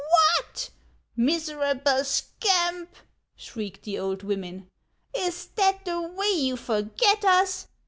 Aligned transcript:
"What, 0.35 0.71
miserable 1.15 2.03
scamp!" 2.05 2.95
shrieked 3.35 3.83
the 3.83 3.99
old 3.99 4.23
women;" 4.23 4.67
is 5.13 5.49
that 5.57 5.85
the 5.85 6.01
way 6.01 6.31
you 6.31 6.57
forget 6.57 7.23
us 7.23 7.67